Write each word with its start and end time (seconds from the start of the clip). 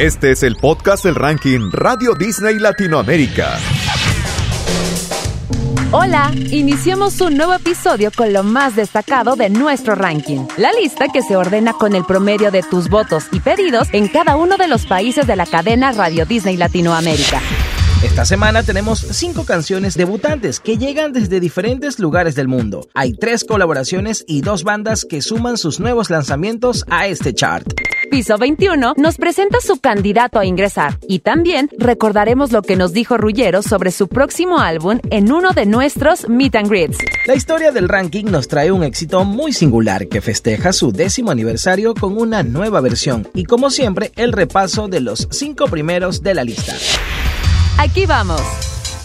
Este 0.00 0.32
es 0.32 0.42
el 0.42 0.56
podcast 0.56 1.04
del 1.04 1.14
ranking 1.14 1.70
Radio 1.70 2.14
Disney 2.14 2.58
Latinoamérica. 2.58 3.60
Hola, 5.92 6.32
iniciamos 6.50 7.20
un 7.20 7.36
nuevo 7.36 7.54
episodio 7.54 8.10
con 8.10 8.32
lo 8.32 8.42
más 8.42 8.74
destacado 8.74 9.36
de 9.36 9.50
nuestro 9.50 9.94
ranking. 9.94 10.48
La 10.56 10.72
lista 10.72 11.06
que 11.12 11.22
se 11.22 11.36
ordena 11.36 11.74
con 11.74 11.94
el 11.94 12.04
promedio 12.04 12.50
de 12.50 12.64
tus 12.64 12.88
votos 12.88 13.26
y 13.30 13.38
pedidos 13.38 13.86
en 13.92 14.08
cada 14.08 14.34
uno 14.34 14.56
de 14.56 14.66
los 14.66 14.84
países 14.84 15.28
de 15.28 15.36
la 15.36 15.46
cadena 15.46 15.92
Radio 15.92 16.26
Disney 16.26 16.56
Latinoamérica. 16.56 17.40
Esta 18.04 18.26
semana 18.26 18.62
tenemos 18.62 18.98
cinco 18.98 19.44
canciones 19.44 19.94
debutantes 19.94 20.60
que 20.60 20.76
llegan 20.76 21.14
desde 21.14 21.40
diferentes 21.40 21.98
lugares 21.98 22.34
del 22.34 22.48
mundo. 22.48 22.86
Hay 22.92 23.14
tres 23.14 23.44
colaboraciones 23.44 24.26
y 24.28 24.42
dos 24.42 24.62
bandas 24.62 25.06
que 25.08 25.22
suman 25.22 25.56
sus 25.56 25.80
nuevos 25.80 26.10
lanzamientos 26.10 26.84
a 26.90 27.06
este 27.06 27.32
chart. 27.32 27.66
Piso 28.10 28.36
21 28.36 28.92
nos 28.98 29.16
presenta 29.16 29.58
su 29.62 29.80
candidato 29.80 30.38
a 30.38 30.44
ingresar 30.44 30.98
y 31.08 31.20
también 31.20 31.70
recordaremos 31.78 32.52
lo 32.52 32.60
que 32.60 32.76
nos 32.76 32.92
dijo 32.92 33.16
Rullero 33.16 33.62
sobre 33.62 33.90
su 33.90 34.06
próximo 34.06 34.58
álbum 34.58 35.00
en 35.08 35.32
uno 35.32 35.52
de 35.52 35.64
nuestros 35.64 36.28
Meet 36.28 36.56
and 36.56 36.68
Greets. 36.68 36.98
La 37.26 37.34
historia 37.34 37.72
del 37.72 37.88
ranking 37.88 38.26
nos 38.26 38.48
trae 38.48 38.70
un 38.70 38.84
éxito 38.84 39.24
muy 39.24 39.54
singular 39.54 40.08
que 40.08 40.20
festeja 40.20 40.74
su 40.74 40.92
décimo 40.92 41.30
aniversario 41.30 41.94
con 41.94 42.18
una 42.18 42.42
nueva 42.42 42.82
versión 42.82 43.26
y 43.32 43.44
como 43.44 43.70
siempre 43.70 44.12
el 44.16 44.32
repaso 44.32 44.88
de 44.88 45.00
los 45.00 45.26
cinco 45.30 45.68
primeros 45.68 46.22
de 46.22 46.34
la 46.34 46.44
lista. 46.44 46.74
Aquí 47.78 48.06
vamos. 48.06 48.40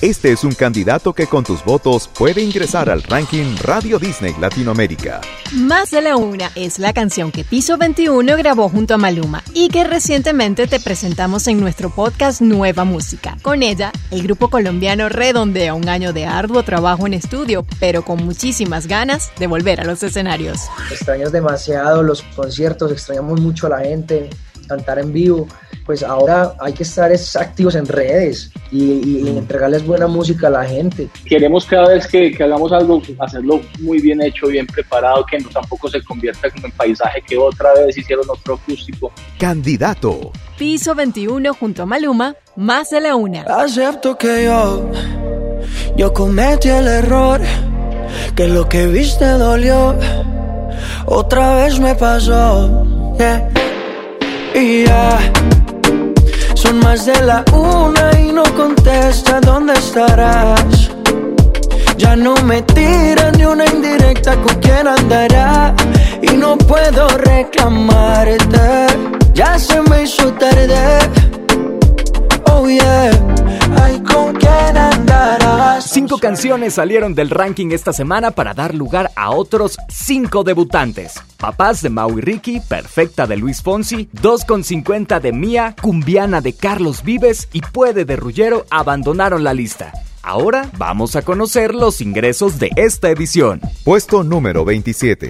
Este 0.01 0.31
es 0.31 0.45
un 0.45 0.53
candidato 0.53 1.11
que 1.11 1.27
con 1.27 1.43
tus 1.43 1.65
votos 1.65 2.07
puede 2.07 2.41
ingresar 2.41 2.89
al 2.89 3.03
ranking 3.03 3.57
Radio 3.63 3.99
Disney 3.99 4.33
Latinoamérica. 4.39 5.19
Más 5.53 5.91
de 5.91 6.01
la 6.01 6.15
una 6.15 6.51
es 6.55 6.79
la 6.79 6.93
canción 6.93 7.33
que 7.33 7.43
Piso 7.43 7.77
21 7.77 8.37
grabó 8.37 8.69
junto 8.69 8.93
a 8.93 8.97
Maluma 8.97 9.43
y 9.53 9.67
que 9.67 9.83
recientemente 9.83 10.67
te 10.67 10.79
presentamos 10.79 11.47
en 11.47 11.59
nuestro 11.59 11.89
podcast 11.89 12.41
Nueva 12.41 12.85
Música. 12.85 13.35
Con 13.41 13.61
ella, 13.61 13.91
el 14.11 14.23
grupo 14.23 14.49
colombiano 14.49 15.09
redondea 15.09 15.73
un 15.73 15.89
año 15.89 16.13
de 16.13 16.25
arduo 16.25 16.63
trabajo 16.63 17.05
en 17.07 17.15
estudio, 17.15 17.65
pero 17.81 18.05
con 18.05 18.23
muchísimas 18.23 18.87
ganas 18.87 19.31
de 19.37 19.47
volver 19.47 19.81
a 19.81 19.83
los 19.83 20.01
escenarios. 20.03 20.61
Extrañas 20.91 21.33
demasiado 21.33 22.03
los 22.03 22.21
conciertos, 22.21 22.91
extrañamos 22.91 23.41
mucho 23.41 23.67
a 23.67 23.71
la 23.71 23.79
gente, 23.79 24.29
cantar 24.67 24.99
en 24.99 25.11
vivo 25.11 25.47
pues 25.89 26.03
ahora 26.03 26.53
hay 26.59 26.71
que 26.71 26.83
estar 26.83 27.11
activos 27.39 27.73
en 27.73 27.87
redes 27.87 28.51
y, 28.71 29.27
entregarles 29.27 29.83
buena 29.83 30.05
música 30.05 30.45
a 30.45 30.51
la 30.51 30.63
gente. 30.63 31.09
Queremos 31.25 31.65
cada 31.65 31.87
vez 31.87 32.05
que, 32.05 32.31
hagamos 32.39 32.71
algo, 32.71 33.01
hacerlo 33.17 33.59
muy 33.79 33.99
bien 33.99 34.21
hecho, 34.21 34.45
bien 34.45 34.67
preparado, 34.67 35.25
que 35.25 35.39
no 35.39 35.49
tampoco 35.49 35.89
se 35.89 36.03
convierta 36.03 36.47
como 36.51 36.67
en 36.67 36.73
paisaje 36.73 37.23
que 37.27 37.39
otra 37.39 37.73
vez 37.73 37.97
hicieron 37.97 38.29
otro 38.29 38.53
acústico. 38.53 39.11
Candidato. 39.39 40.31
Piso 40.59 40.93
21 40.93 41.55
junto 41.55 41.81
a 41.81 41.85
Maluma, 41.87 42.35
más 42.55 42.91
de 42.91 43.01
la 43.01 43.15
una. 43.15 43.41
Acepto 43.41 44.15
que 44.15 44.45
yo, 44.45 44.91
yo 45.97 46.13
cometí 46.13 46.69
el 46.69 46.85
error, 46.85 47.41
que 48.35 48.47
lo 48.47 48.69
que 48.69 48.85
viste 48.85 49.25
dolió, 49.25 49.95
otra 51.07 51.55
vez 51.55 51.79
me 51.79 51.95
pasó. 51.95 52.85
Y 54.53 54.85
ya 54.85 55.17
más 56.89 57.05
de 57.05 57.21
la 57.21 57.45
una 57.53 58.19
y 58.19 58.31
no 58.31 58.43
contesta 58.55 59.39
dónde 59.41 59.73
estarás. 59.73 60.89
Ya 61.97 62.15
no 62.15 62.33
me 62.37 62.63
tiran 62.63 63.33
ni 63.37 63.45
una 63.45 63.65
indirecta 63.67 64.31
con 64.41 64.55
quién 64.55 64.87
andará. 64.87 65.75
Y 66.23 66.31
no 66.35 66.57
puedo 66.57 67.07
reclamarte. 67.09 68.87
Ya 69.35 69.59
se 69.59 69.79
me 69.81 70.01
hizo 70.01 70.33
tarde. 70.33 70.81
Oh 72.51 72.67
yeah. 72.67 73.11
Ay, 73.83 74.01
con 74.11 74.33
quién 74.37 74.75
andarás. 75.11 75.89
Cinco 75.89 76.17
canciones 76.17 76.75
salieron 76.75 77.15
del 77.15 77.29
ranking 77.29 77.71
esta 77.71 77.93
semana 77.93 78.31
para 78.31 78.53
dar 78.53 78.75
lugar 78.75 79.11
a 79.15 79.31
otros 79.31 79.77
cinco 79.89 80.43
debutantes. 80.43 81.13
Papás 81.37 81.81
de 81.81 81.89
Maui 81.89 82.21
Ricky, 82.21 82.59
Perfecta 82.59 83.25
de 83.25 83.37
Luis 83.37 83.61
Fonsi, 83.61 84.09
2.50 84.21 85.21
de 85.21 85.31
Mía, 85.31 85.75
Cumbiana 85.81 86.41
de 86.41 86.53
Carlos 86.53 87.03
Vives 87.03 87.47
y 87.53 87.61
Puede 87.61 88.05
de 88.05 88.15
Rullero 88.15 88.65
abandonaron 88.69 89.43
la 89.43 89.53
lista. 89.53 89.91
Ahora 90.21 90.69
vamos 90.77 91.15
a 91.15 91.21
conocer 91.21 91.73
los 91.73 92.01
ingresos 92.01 92.59
de 92.59 92.69
esta 92.75 93.09
edición. 93.09 93.61
Puesto 93.83 94.23
número 94.23 94.65
27. 94.65 95.27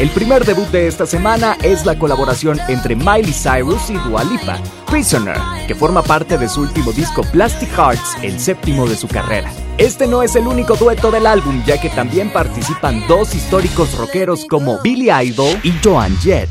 El 0.00 0.08
primer 0.08 0.46
debut 0.46 0.66
de 0.68 0.86
esta 0.86 1.04
semana 1.04 1.58
es 1.62 1.84
la 1.84 1.98
colaboración 1.98 2.58
entre 2.68 2.96
Miley 2.96 3.34
Cyrus 3.34 3.90
y 3.90 3.98
Dua 3.98 4.24
Lipa, 4.24 4.58
Prisoner, 4.90 5.36
que 5.68 5.74
forma 5.74 6.02
parte 6.02 6.38
de 6.38 6.48
su 6.48 6.62
último 6.62 6.90
disco 6.92 7.20
Plastic 7.32 7.68
Hearts, 7.76 8.16
el 8.22 8.40
séptimo 8.40 8.88
de 8.88 8.96
su 8.96 9.08
carrera. 9.08 9.52
Este 9.76 10.06
no 10.06 10.22
es 10.22 10.36
el 10.36 10.46
único 10.46 10.74
dueto 10.76 11.10
del 11.10 11.26
álbum, 11.26 11.62
ya 11.66 11.78
que 11.78 11.90
también 11.90 12.32
participan 12.32 13.06
dos 13.08 13.34
históricos 13.34 13.94
rockeros 13.98 14.46
como 14.46 14.78
Billy 14.80 15.10
Idol 15.10 15.60
y 15.62 15.74
Joan 15.84 16.16
Jett. 16.20 16.48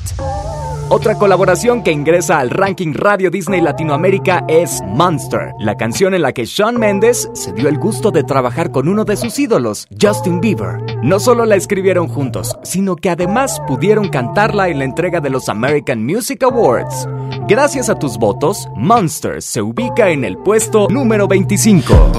Otra 0.92 1.14
colaboración 1.14 1.84
que 1.84 1.92
ingresa 1.92 2.40
al 2.40 2.50
ranking 2.50 2.94
Radio 2.96 3.30
Disney 3.30 3.62
Latinoamérica 3.62 4.44
es 4.48 4.82
Monster, 4.88 5.54
la 5.60 5.78
canción 5.78 6.16
en 6.16 6.24
la 6.24 6.34
que 6.34 6.46
Shawn 6.46 6.80
Mendes 6.80 7.30
se 7.34 7.54
dio 7.54 7.70
el 7.70 7.78
gusto 7.78 8.10
de 8.10 8.24
trabajar 8.24 8.72
con 8.72 8.88
uno 8.88 9.06
de 9.06 9.16
sus 9.16 9.38
ídolos, 9.38 9.88
Justin 10.02 10.42
Bieber. 10.42 10.82
No 11.04 11.20
solo 11.20 11.46
la 11.46 11.58
escribieron 11.58 12.08
juntos, 12.08 12.58
sino 12.64 12.96
que 12.96 13.12
además 13.12 13.62
pudieron 13.68 14.10
cantarla 14.10 14.70
en 14.70 14.80
la 14.80 14.86
entrega 14.86 15.22
de 15.22 15.30
los 15.30 15.48
American 15.48 16.04
Music 16.04 16.42
Awards. 16.42 17.08
Gracias 17.48 17.88
a 17.90 18.00
tus 18.00 18.18
votos, 18.18 18.68
Monster 18.76 19.44
se 19.44 19.62
ubica 19.62 20.10
en 20.10 20.26
el 20.26 20.40
puesto 20.40 20.88
número 20.90 21.28
25. 21.28 22.14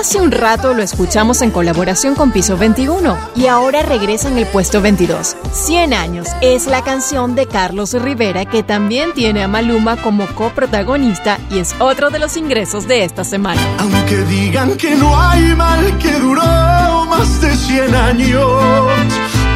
Hace 0.00 0.18
un 0.18 0.30
rato 0.30 0.72
lo 0.72 0.82
escuchamos 0.82 1.42
en 1.42 1.50
colaboración 1.50 2.14
con 2.14 2.32
Piso 2.32 2.56
21 2.56 3.18
y 3.36 3.48
ahora 3.48 3.82
regresa 3.82 4.28
en 4.28 4.38
el 4.38 4.46
puesto 4.46 4.80
22. 4.80 5.36
100 5.52 5.92
años 5.92 6.26
es 6.40 6.66
la 6.66 6.82
canción 6.82 7.34
de 7.34 7.44
Carlos 7.46 7.92
Rivera 7.92 8.46
que 8.46 8.62
también 8.62 9.12
tiene 9.12 9.42
a 9.42 9.48
Maluma 9.48 10.00
como 10.00 10.26
coprotagonista 10.28 11.38
y 11.50 11.58
es 11.58 11.74
otro 11.80 12.08
de 12.08 12.18
los 12.18 12.38
ingresos 12.38 12.88
de 12.88 13.04
esta 13.04 13.24
semana. 13.24 13.60
Aunque 13.78 14.16
digan 14.24 14.78
que 14.78 14.94
no 14.94 15.20
hay 15.20 15.54
mal 15.54 15.98
que 15.98 16.12
duró 16.12 17.04
más 17.04 17.38
de 17.42 17.54
100 17.54 17.94
años, 17.94 18.42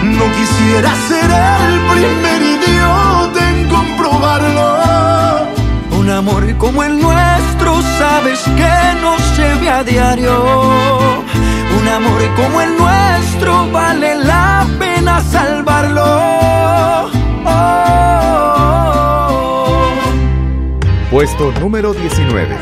no 0.03 0.25
quisiera 0.35 0.95
ser 1.09 1.25
el 1.25 1.81
primer 1.91 2.43
idiota 2.43 3.51
en 3.51 3.69
comprobarlo. 3.71 4.75
Un 5.99 6.11
amor 6.11 6.55
como 6.59 6.85
el 6.85 7.01
nuestro, 7.01 7.81
sabes 7.99 8.45
ve 8.57 8.74
a 9.75 9.85
diario. 9.85 10.33
Un 11.79 11.89
amor 11.89 12.21
como 12.37 12.61
el 12.61 12.77
nuestro, 12.77 13.71
vale 13.73 14.15
la 14.17 14.67
pena 14.79 15.21
salvarlo. 15.21 16.45
Puesto 21.11 21.53
número 21.61 21.93
19. 21.93 22.57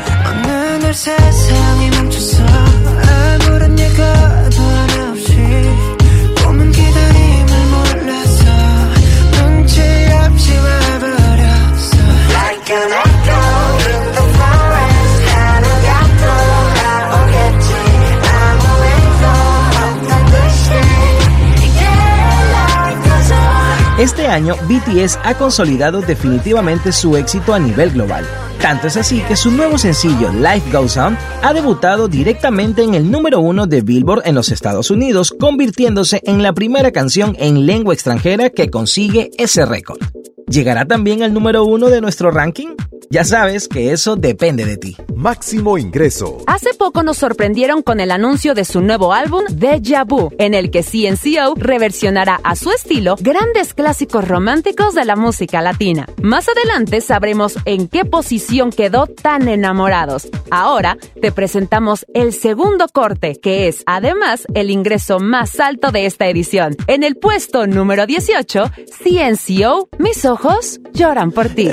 Este 24.03 24.27
año, 24.27 24.55
BTS 24.67 25.17
ha 25.23 25.33
consolidado 25.37 26.01
definitivamente 26.01 26.91
su 26.91 27.15
éxito 27.15 27.53
a 27.53 27.59
nivel 27.59 27.91
global. 27.91 28.25
Tanto 28.61 28.87
es 28.87 28.97
así 28.97 29.21
que 29.21 29.37
su 29.37 29.49
nuevo 29.49 29.77
sencillo 29.77 30.29
Life 30.33 30.69
Goes 30.73 30.97
On 30.97 31.17
ha 31.41 31.53
debutado 31.53 32.09
directamente 32.09 32.83
en 32.83 32.95
el 32.95 33.09
número 33.09 33.39
uno 33.39 33.65
de 33.65 33.79
Billboard 33.79 34.23
en 34.25 34.35
los 34.35 34.51
Estados 34.51 34.91
Unidos, 34.91 35.33
convirtiéndose 35.39 36.19
en 36.25 36.43
la 36.43 36.51
primera 36.51 36.91
canción 36.91 37.37
en 37.39 37.65
lengua 37.65 37.93
extranjera 37.93 38.49
que 38.49 38.69
consigue 38.69 39.31
ese 39.37 39.65
récord. 39.65 40.01
¿Llegará 40.49 40.83
también 40.83 41.23
al 41.23 41.33
número 41.33 41.63
uno 41.63 41.87
de 41.87 42.01
nuestro 42.01 42.29
ranking? 42.29 42.75
Ya 43.13 43.23
sabes 43.23 43.67
que 43.67 43.91
eso 43.91 44.15
depende 44.15 44.65
de 44.65 44.75
ti. 44.75 44.97
Máximo 45.15 45.77
ingreso. 45.77 46.39
Hace 46.47 46.73
poco 46.73 47.03
nos 47.03 47.17
sorprendieron 47.17 47.83
con 47.83 47.99
el 47.99 48.09
anuncio 48.09 48.55
de 48.55 48.65
su 48.65 48.81
nuevo 48.81 49.13
álbum 49.13 49.43
Deja 49.51 50.03
Vu, 50.03 50.31
en 50.39 50.55
el 50.55 50.71
que 50.71 50.81
CNCO 50.81 51.53
reversionará 51.55 52.39
a 52.43 52.55
su 52.55 52.71
estilo 52.71 53.15
grandes 53.19 53.75
clásicos 53.75 54.27
románticos 54.27 54.95
de 54.95 55.05
la 55.05 55.15
música 55.15 55.61
latina. 55.61 56.07
Más 56.23 56.47
adelante 56.49 57.01
sabremos 57.01 57.55
en 57.65 57.87
qué 57.87 58.03
posición 58.03 58.71
quedó 58.71 59.05
tan 59.05 59.47
enamorados. 59.47 60.27
Ahora 60.49 60.97
te 61.21 61.31
presentamos 61.31 62.07
el 62.15 62.33
segundo 62.33 62.87
corte, 62.87 63.35
que 63.39 63.67
es 63.67 63.83
además 63.85 64.47
el 64.55 64.71
ingreso 64.71 65.19
más 65.19 65.59
alto 65.59 65.91
de 65.91 66.07
esta 66.07 66.25
edición. 66.29 66.75
En 66.87 67.03
el 67.03 67.17
puesto 67.17 67.67
número 67.67 68.07
18, 68.07 68.71
CNCO, 69.03 69.89
Mis 69.99 70.25
ojos 70.25 70.79
lloran 70.93 71.31
por 71.31 71.49
ti. 71.49 71.69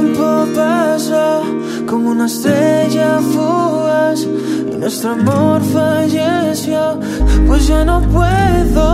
Tiempo 0.00 0.46
pasa 0.56 1.42
como 1.86 2.08
una 2.08 2.24
estrella 2.24 3.20
fugaz. 3.20 4.22
Y 4.22 4.76
nuestro 4.78 5.10
amor 5.10 5.60
falleció, 5.74 6.98
pues 7.46 7.66
ya 7.66 7.84
no 7.84 8.00
puedo. 8.00 8.86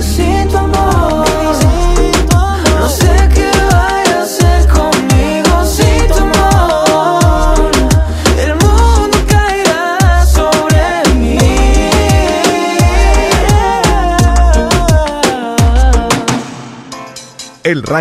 Sin 0.00 0.48
tu 0.48 0.56
amor, 0.56 1.26
no 2.80 2.88
sé 2.88 3.21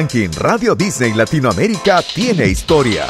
ranking 0.02 0.30
Radio 0.40 0.74
Disney 0.74 1.14
Latinoamérica 1.14 2.02
tiene 2.02 2.48
historia. 2.48 3.06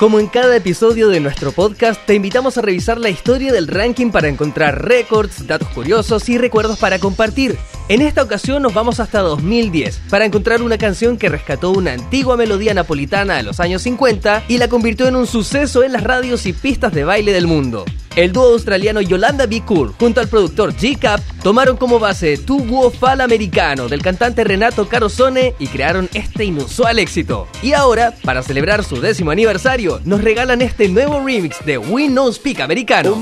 Como 0.00 0.18
en 0.18 0.26
cada 0.26 0.56
episodio 0.56 1.08
de 1.08 1.20
nuestro 1.20 1.52
podcast, 1.52 2.04
te 2.06 2.14
invitamos 2.14 2.58
a 2.58 2.60
revisar 2.60 2.98
la 2.98 3.08
historia 3.08 3.52
del 3.52 3.68
ranking 3.68 4.10
para 4.10 4.26
encontrar 4.26 4.84
récords, 4.84 5.46
datos 5.46 5.68
curiosos 5.68 6.28
y 6.28 6.36
recuerdos 6.36 6.80
para 6.80 6.98
compartir. 6.98 7.56
En 7.88 8.02
esta 8.02 8.24
ocasión 8.24 8.62
nos 8.62 8.74
vamos 8.74 8.98
hasta 8.98 9.20
2010 9.20 10.00
para 10.10 10.24
encontrar 10.24 10.60
una 10.60 10.76
canción 10.76 11.18
que 11.18 11.28
rescató 11.28 11.70
una 11.70 11.92
antigua 11.92 12.36
melodía 12.36 12.74
napolitana 12.74 13.36
de 13.36 13.44
los 13.44 13.60
años 13.60 13.82
50 13.82 14.42
y 14.48 14.58
la 14.58 14.66
convirtió 14.66 15.06
en 15.06 15.14
un 15.14 15.28
suceso 15.28 15.84
en 15.84 15.92
las 15.92 16.02
radios 16.02 16.46
y 16.46 16.52
pistas 16.52 16.92
de 16.92 17.04
baile 17.04 17.32
del 17.32 17.46
mundo. 17.46 17.84
El 18.16 18.32
dúo 18.32 18.52
australiano 18.52 19.00
Yolanda 19.00 19.46
Be 19.46 19.62
Cool 19.62 19.92
junto 19.98 20.20
al 20.20 20.28
productor 20.28 20.72
G-Cap 20.74 21.20
tomaron 21.42 21.76
como 21.76 21.98
base 21.98 22.38
Tu 22.38 22.58
Wuo 22.58 22.90
Fal 22.90 23.20
Americano 23.20 23.88
del 23.88 24.02
cantante 24.02 24.44
Renato 24.44 24.88
Carosone 24.88 25.54
y 25.58 25.66
crearon 25.66 26.08
este 26.14 26.44
inusual 26.44 27.00
éxito. 27.00 27.48
Y 27.60 27.72
ahora, 27.72 28.14
para 28.24 28.42
celebrar 28.42 28.84
su 28.84 29.00
décimo 29.00 29.32
aniversario, 29.32 30.00
nos 30.04 30.22
regalan 30.22 30.62
este 30.62 30.88
nuevo 30.88 31.24
remix 31.24 31.64
de 31.64 31.78
We 31.78 32.08
No 32.08 32.32
Speak 32.32 32.60
Americano. 32.60 33.16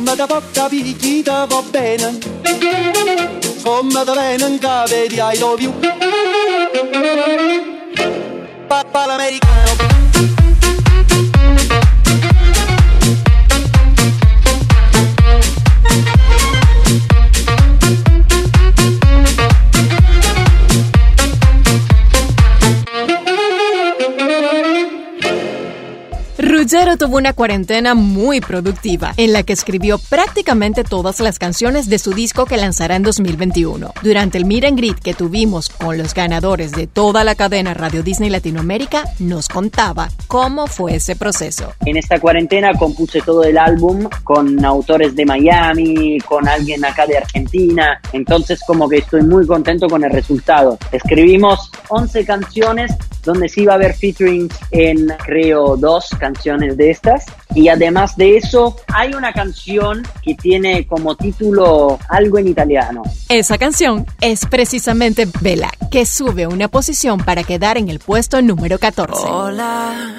Tuvo 26.98 27.16
una 27.16 27.32
cuarentena 27.32 27.94
muy 27.94 28.40
productiva, 28.40 29.12
en 29.16 29.32
la 29.32 29.42
que 29.42 29.52
escribió 29.52 29.98
prácticamente 29.98 30.84
todas 30.84 31.18
las 31.18 31.40
canciones 31.40 31.88
de 31.88 31.98
su 31.98 32.12
disco 32.12 32.44
que 32.46 32.56
lanzará 32.56 32.94
en 32.94 33.02
2021. 33.02 33.92
Durante 34.02 34.38
el 34.38 34.44
meet 34.44 34.64
and 34.66 34.78
greet 34.78 35.00
que 35.00 35.12
tuvimos 35.12 35.68
con 35.68 35.98
los 35.98 36.14
ganadores 36.14 36.70
de 36.70 36.86
toda 36.86 37.24
la 37.24 37.34
cadena 37.34 37.74
Radio 37.74 38.04
Disney 38.04 38.30
Latinoamérica, 38.30 39.04
nos 39.18 39.48
contaba 39.48 40.10
cómo 40.28 40.68
fue 40.68 40.96
ese 40.96 41.16
proceso. 41.16 41.72
En 41.86 41.96
esta 41.96 42.20
cuarentena 42.20 42.72
compuse 42.74 43.20
todo 43.22 43.42
el 43.42 43.58
álbum 43.58 44.08
con 44.22 44.64
autores 44.64 45.16
de 45.16 45.26
Miami, 45.26 46.18
con 46.20 46.46
alguien 46.46 46.84
acá 46.84 47.06
de 47.06 47.16
Argentina, 47.16 48.00
entonces 48.12 48.60
como 48.64 48.88
que 48.88 48.98
estoy 48.98 49.22
muy 49.22 49.44
contento 49.46 49.88
con 49.88 50.04
el 50.04 50.10
resultado. 50.10 50.78
Escribimos 50.92 51.72
11 51.88 52.24
canciones 52.24 52.92
donde 53.24 53.48
sí 53.48 53.64
va 53.64 53.74
a 53.74 53.76
haber 53.76 53.94
featuring 53.94 54.48
en 54.72 55.06
creo 55.24 55.76
dos 55.76 56.08
canciones 56.18 56.76
de 56.76 56.81
estas 56.90 57.24
y 57.54 57.68
además 57.68 58.16
de 58.16 58.36
eso 58.36 58.76
hay 58.88 59.14
una 59.14 59.32
canción 59.32 60.02
que 60.22 60.34
tiene 60.34 60.86
como 60.86 61.16
título 61.16 61.98
algo 62.08 62.38
en 62.38 62.48
italiano. 62.48 63.02
Esa 63.28 63.58
canción 63.58 64.06
es 64.20 64.46
precisamente 64.46 65.28
Bella, 65.40 65.70
que 65.90 66.06
sube 66.06 66.46
una 66.46 66.68
posición 66.68 67.20
para 67.20 67.44
quedar 67.44 67.78
en 67.78 67.88
el 67.88 67.98
puesto 67.98 68.40
número 68.42 68.78
14. 68.78 69.26
Hola, 69.28 70.14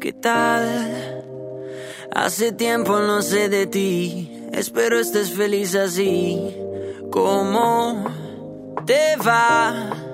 ¿qué 0.00 0.12
tal? 0.12 1.24
Hace 2.14 2.52
tiempo 2.52 2.98
no 2.98 3.22
sé 3.22 3.48
de 3.48 3.66
ti, 3.66 4.48
espero 4.52 4.98
estés 4.98 5.32
feliz 5.32 5.74
así. 5.74 6.56
¿Cómo 7.10 8.04
te 8.86 9.16
va? 9.16 10.09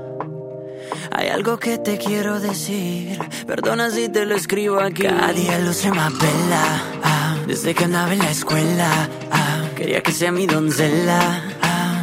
Hay 1.10 1.28
algo 1.28 1.58
que 1.58 1.78
te 1.78 1.98
quiero 1.98 2.40
decir, 2.40 3.18
perdona 3.46 3.90
si 3.90 4.08
te 4.08 4.24
lo 4.26 4.34
escribo 4.34 4.80
aquí. 4.80 5.02
Cada 5.04 5.32
día 5.32 5.58
luce 5.58 5.90
más 5.90 6.12
bella, 6.18 6.82
ah, 7.02 7.36
desde 7.46 7.74
que 7.74 7.84
andaba 7.84 8.12
en 8.12 8.18
la 8.20 8.30
escuela. 8.30 9.08
ah, 9.32 9.62
quería 9.76 10.02
que 10.02 10.12
sea 10.12 10.32
mi 10.32 10.46
doncella. 10.46 11.42
ah, 11.62 12.02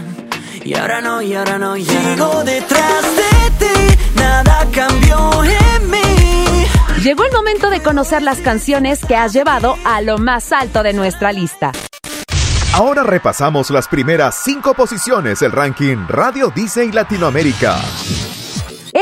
y 0.63 0.75
ahora 0.75 1.01
no, 1.01 1.21
y 1.21 1.33
ahora 1.33 1.57
no, 1.59 1.75
y 1.75 1.87
ahora 1.87 2.13
Sigo 2.13 2.33
no. 2.35 2.43
detrás 2.45 3.03
de 3.03 3.65
ti 3.65 3.95
Nada 4.15 4.65
cambió 4.73 5.43
en 5.43 5.91
mí 5.91 6.65
Llegó 7.01 7.25
el 7.25 7.33
momento 7.33 7.69
de 7.69 7.81
conocer 7.81 8.21
las 8.21 8.37
canciones 8.39 9.03
que 9.05 9.17
has 9.17 9.33
llevado 9.33 9.77
a 9.83 9.99
lo 10.01 10.17
más 10.19 10.53
alto 10.53 10.81
de 10.83 10.93
nuestra 10.93 11.33
lista. 11.33 11.73
Ahora 12.73 13.03
repasamos 13.03 13.69
las 13.71 13.89
primeras 13.89 14.41
cinco 14.43 14.73
posiciones 14.73 15.41
del 15.41 15.51
ranking 15.51 15.97
Radio 16.07 16.49
Disney 16.55 16.93
Latinoamérica. 16.93 17.77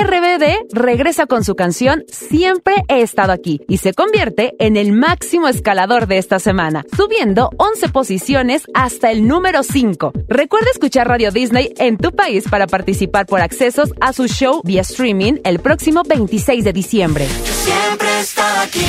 RBD 0.04 0.74
regresa 0.74 1.28
con 1.28 1.44
su 1.44 1.56
canción 1.56 2.04
Siempre 2.08 2.74
he 2.88 3.02
estado 3.02 3.32
aquí 3.32 3.62
y 3.68 3.78
se 3.78 3.94
convierte 3.94 4.56
en 4.60 4.76
el 4.76 4.94
máximo 4.94 5.48
escalador 5.48 6.08
de 6.08 6.18
esta 6.18 6.40
semana, 6.40 6.84
subiendo 6.96 7.52
11 7.58 7.90
posiciones 7.90 8.64
hasta 8.74 9.12
el 9.12 9.28
número 9.28 9.64
5. 9.64 10.14
Recuerda 10.28 10.72
escuchar 10.72 11.08
Radio 11.08 11.32
Disney 11.32 11.74
en 11.78 11.98
tu 11.98 12.12
país 12.12 12.46
para 12.50 12.68
participar 12.68 13.28
por 13.28 13.42
accesos 13.42 13.94
a 14.02 14.14
su 14.14 14.28
show 14.28 14.62
vía 14.64 14.82
streaming 14.82 15.36
el 15.44 15.60
próximo 15.60 16.02
26 16.04 16.64
de 16.64 16.74
diciembre. 16.74 17.28
Siempre 17.28 18.08
he 18.08 18.22
estado 18.22 18.62
aquí, 18.62 18.80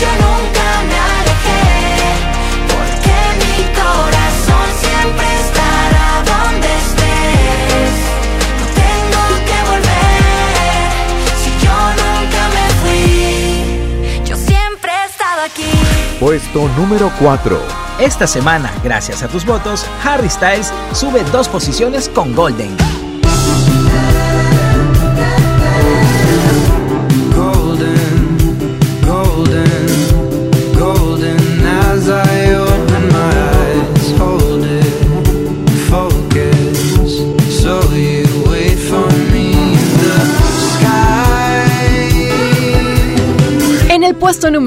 yo 0.00 0.57
Puesto 16.28 16.68
número 16.76 17.10
4. 17.20 17.58
Esta 17.98 18.26
semana, 18.26 18.70
gracias 18.84 19.22
a 19.22 19.28
tus 19.28 19.46
votos, 19.46 19.86
Harry 20.04 20.28
Styles 20.28 20.70
sube 20.92 21.24
dos 21.32 21.48
posiciones 21.48 22.10
con 22.10 22.34
Golden. 22.34 22.97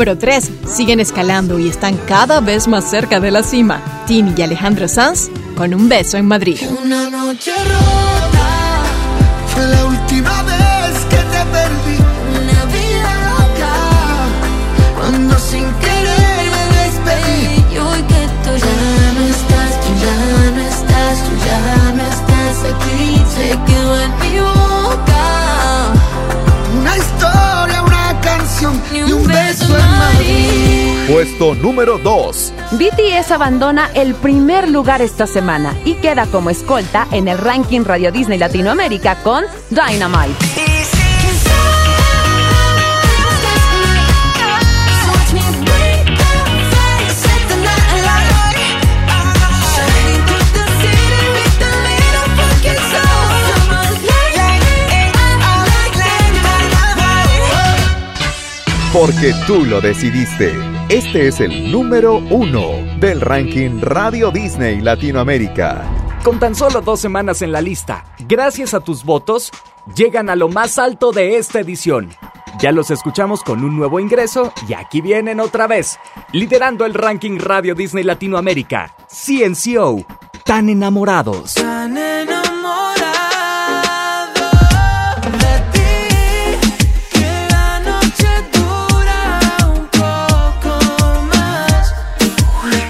Número 0.02 0.18
3 0.18 0.52
siguen 0.66 1.00
escalando 1.00 1.60
y 1.60 1.68
están 1.68 1.96
cada 2.08 2.42
vez 2.42 2.68
más 2.68 2.90
cerca 2.90 3.20
de 3.20 3.30
la 3.30 3.44
cima. 3.44 3.84
Tini 4.08 4.34
y 4.36 4.42
Alejandro 4.42 4.88
Sanz 4.88 5.30
con 5.56 5.76
un 5.76 5.90
beso 5.90 6.18
en 6.18 6.26
Madrid. 6.26 6.58
Puesto 31.12 31.56
número 31.56 31.98
2. 31.98 32.54
BTS 32.72 33.32
abandona 33.32 33.90
el 33.94 34.16
primer 34.16 34.70
lugar 34.70 35.02
esta 35.02 35.28
semana 35.28 35.76
y 35.84 35.96
queda 35.96 36.26
como 36.26 36.50
escolta 36.50 37.08
en 37.12 37.28
el 37.28 37.38
ranking 37.38 37.84
Radio 37.84 38.12
Disney 38.12 38.38
Latinoamérica 38.38 39.16
con 39.24 39.44
Dynamite. 39.70 40.71
Porque 59.02 59.34
tú 59.48 59.66
lo 59.66 59.82
decidiste. 59.82 60.54
Este 60.88 61.28
es 61.28 61.40
el 61.40 61.72
número 61.72 62.18
uno 62.18 62.74
del 63.00 63.20
ranking 63.20 63.82
Radio 63.82 64.30
Disney 64.30 64.80
Latinoamérica. 64.80 65.84
Con 66.24 66.38
tan 66.38 66.54
solo 66.54 66.82
dos 66.82 67.00
semanas 67.00 67.42
en 67.42 67.52
la 67.52 67.62
lista, 67.62 68.06
gracias 68.28 68.76
a 68.76 68.80
tus 68.80 69.04
votos, 69.04 69.50
llegan 69.96 70.30
a 70.30 70.36
lo 70.36 70.50
más 70.50 70.78
alto 70.78 71.12
de 71.12 71.38
esta 71.38 71.62
edición. 71.62 72.12
Ya 72.60 72.72
los 72.72 72.92
escuchamos 72.92 73.42
con 73.42 73.64
un 73.64 73.76
nuevo 73.76 74.00
ingreso 74.00 74.54
y 74.70 74.74
aquí 74.74 75.02
vienen 75.02 75.40
otra 75.40 75.66
vez, 75.66 75.98
liderando 76.32 76.86
el 76.86 76.94
ranking 76.94 77.40
Radio 77.40 77.74
Disney 77.74 78.04
Latinoamérica, 78.04 78.96
CNCO, 79.08 80.06
tan 80.46 80.70
enamorados. 80.70 81.56
Tan 81.56 81.98
enamorado 81.98 82.41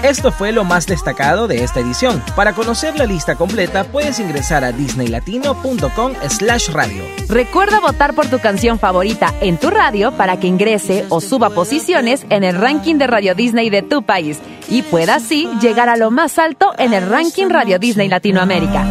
Esto 0.02 0.32
fue 0.32 0.50
lo 0.50 0.64
más 0.64 0.86
destacado 0.86 1.46
de 1.46 1.62
esta 1.62 1.78
edición. 1.80 2.22
Para 2.34 2.54
conocer 2.54 2.98
la 2.98 3.06
lista 3.06 3.36
completa 3.36 3.84
puedes 3.84 4.18
ingresar 4.18 4.64
a 4.64 4.72
disneylatino.com 4.72 6.12
slash 6.28 6.70
radio. 6.70 7.04
Recuerda 7.28 7.78
votar 7.78 8.14
por 8.14 8.26
tu 8.26 8.40
canción 8.40 8.80
favorita 8.80 9.32
en 9.40 9.58
tu 9.58 9.70
radio 9.70 10.10
para 10.12 10.38
que 10.38 10.48
ingrese 10.48 11.06
o 11.08 11.20
suba 11.20 11.50
posiciones 11.50 12.26
en 12.30 12.42
el 12.42 12.56
ranking 12.56 12.96
de 12.96 13.06
Radio 13.06 13.34
Disney 13.36 13.70
de 13.70 13.82
tu 13.82 14.02
país 14.02 14.40
y 14.68 14.82
pueda 14.82 15.16
así 15.16 15.48
llegar 15.60 15.88
a 15.88 15.96
lo 15.96 16.10
más 16.10 16.38
alto 16.38 16.72
en 16.78 16.94
el 16.94 17.08
ranking 17.08 17.48
Radio 17.48 17.78
Disney 17.78 18.08
Latinoamérica. 18.08 18.84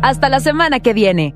Hasta 0.00 0.28
la 0.28 0.40
semana 0.40 0.80
que 0.80 0.94
viene. 0.94 1.34